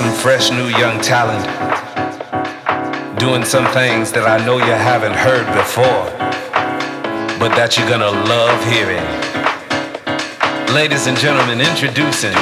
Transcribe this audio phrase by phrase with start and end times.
[0.00, 1.44] Some fresh new young talent
[3.18, 6.08] doing some things that I know you haven't heard before,
[7.38, 9.04] but that you're gonna love hearing.
[10.74, 12.32] Ladies and gentlemen, introducing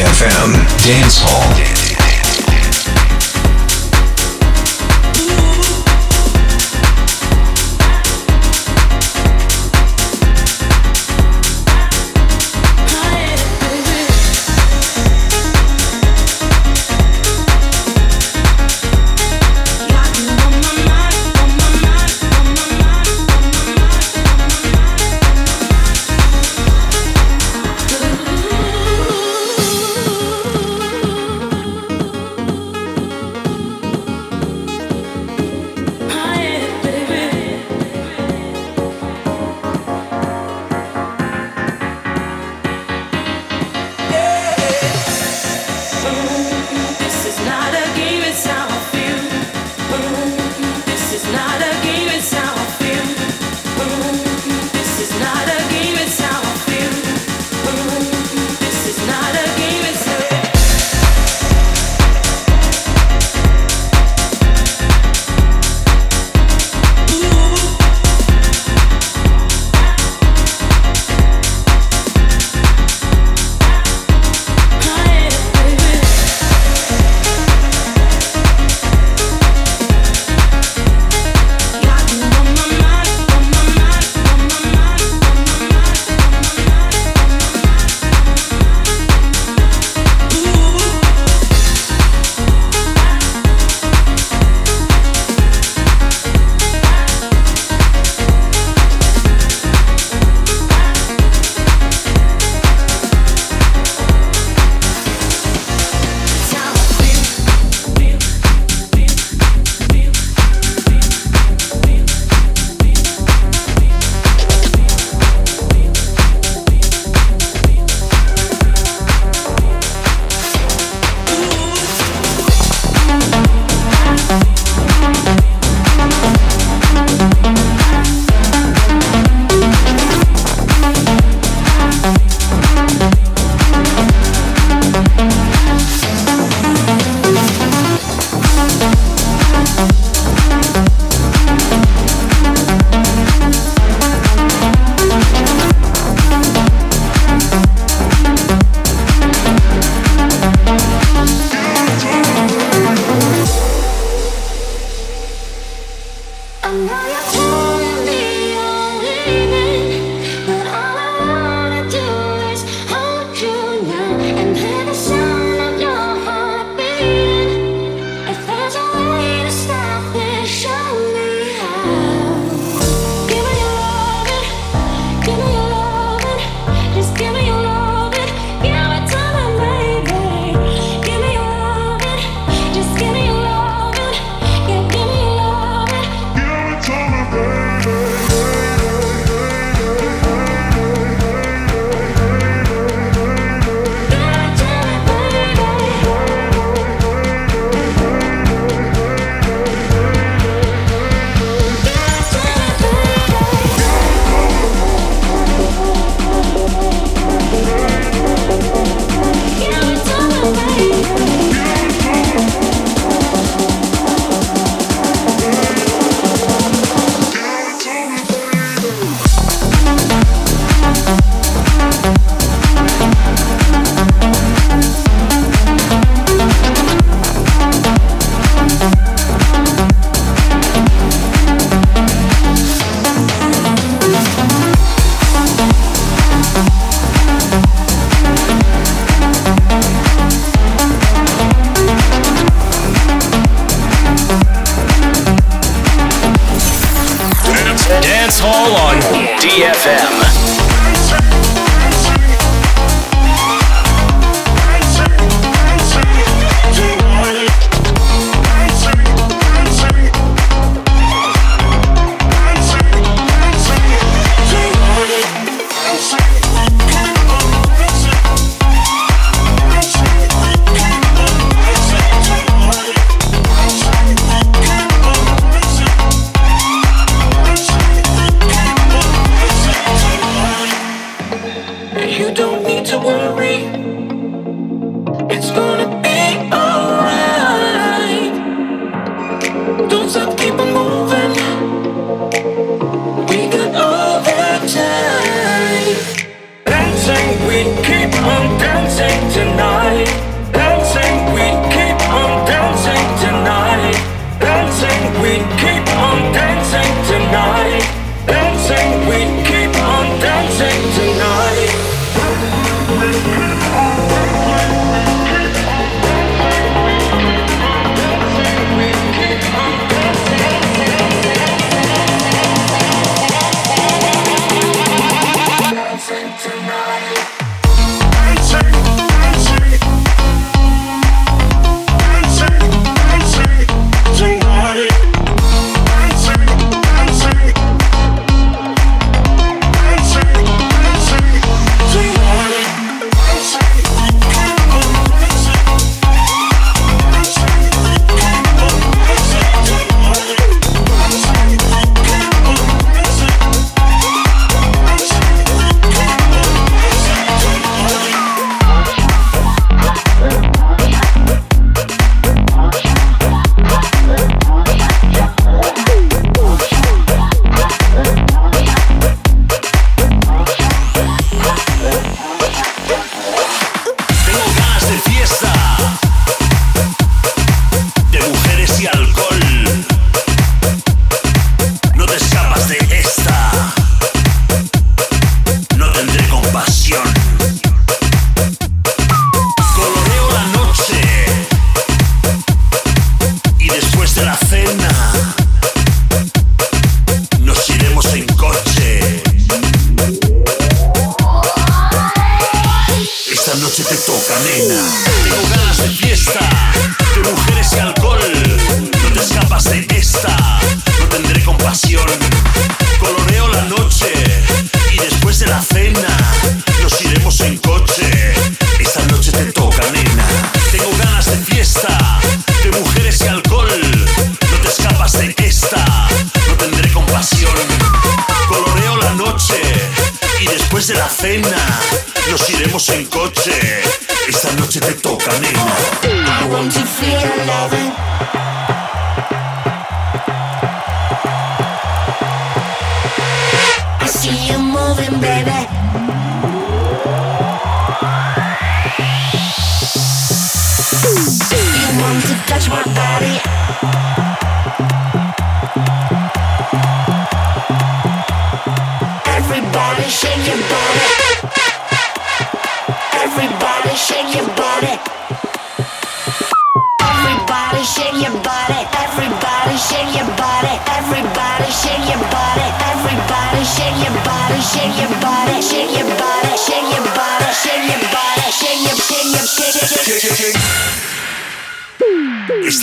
[0.00, 1.79] DFM Dance Hall.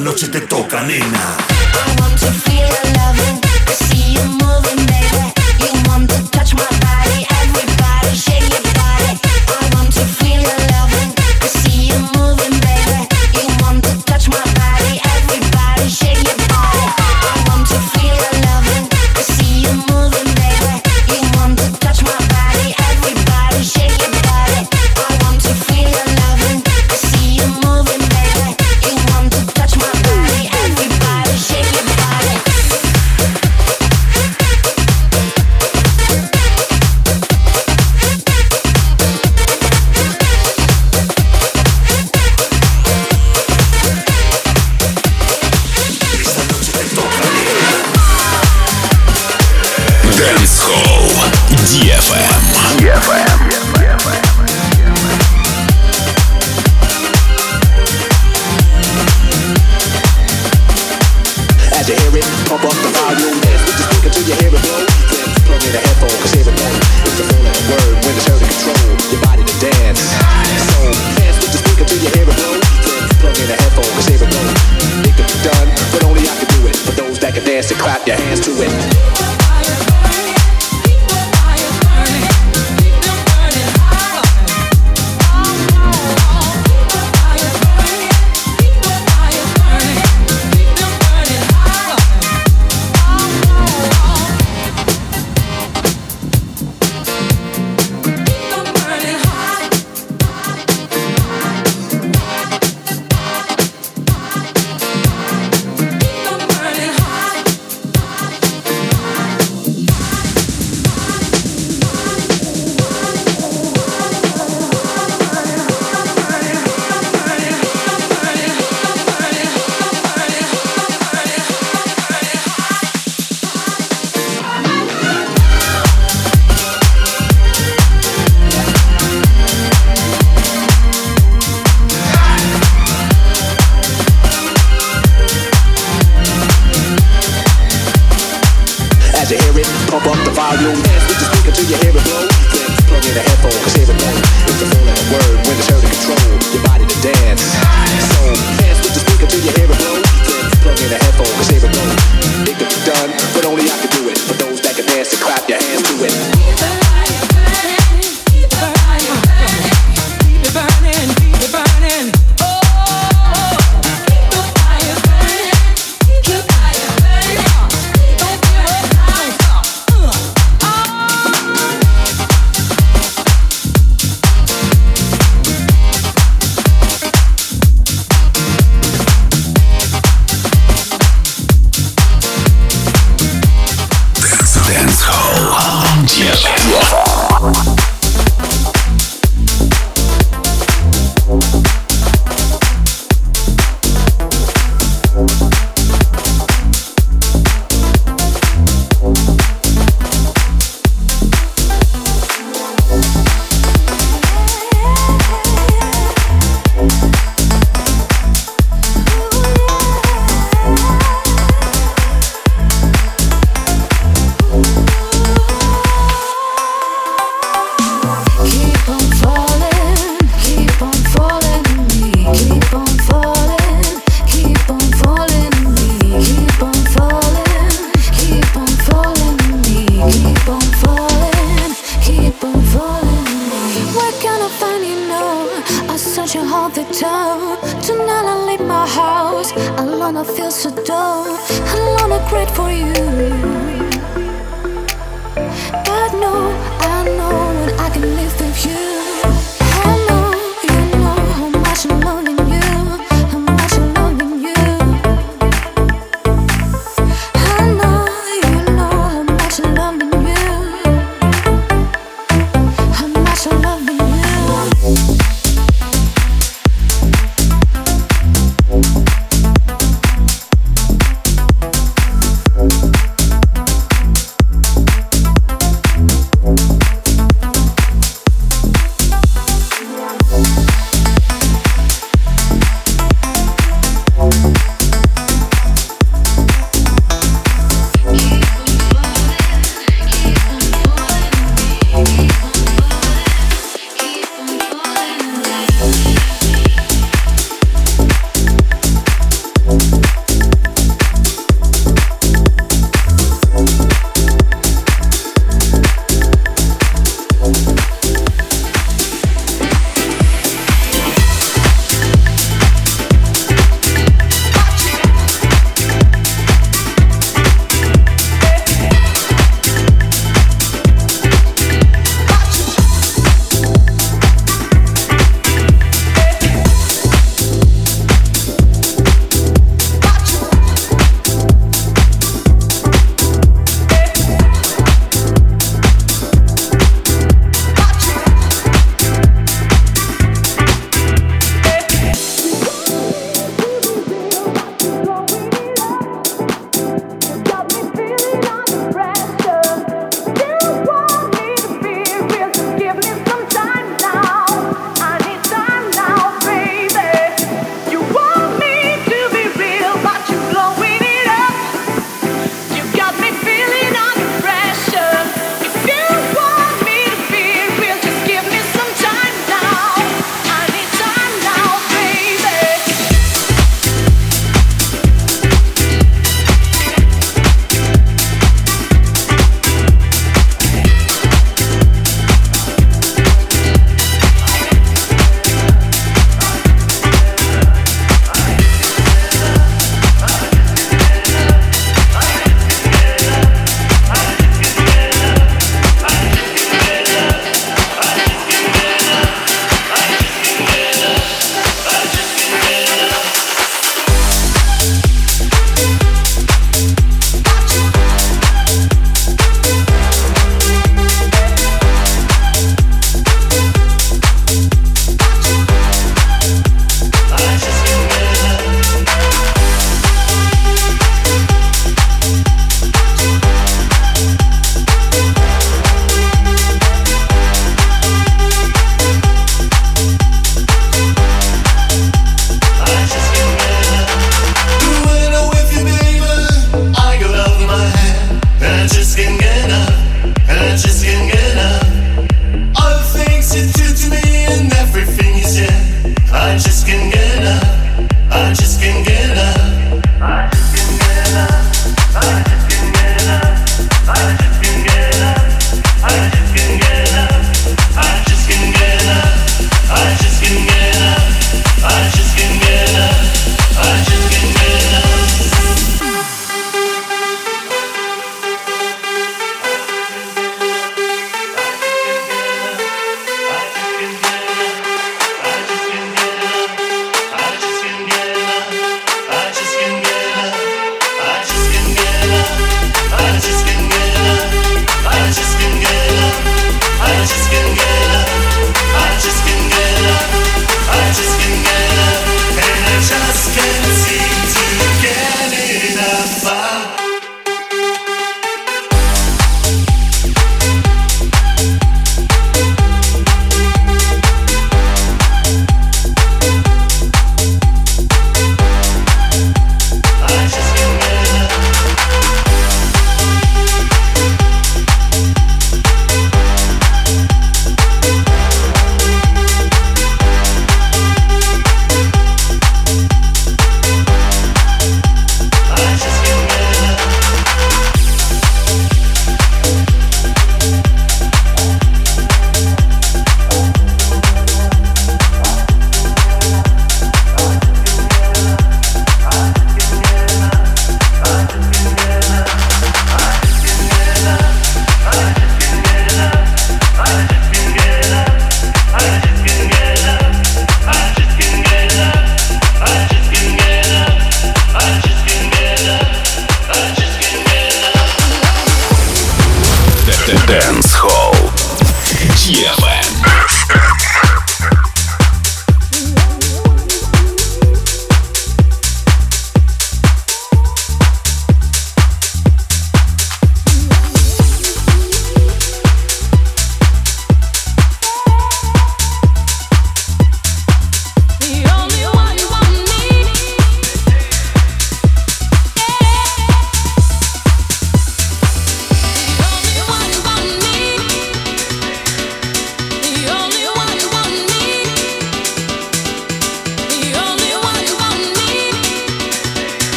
[0.00, 1.36] Noche te toca, nena.
[77.58, 79.27] chance to clap your hands to it.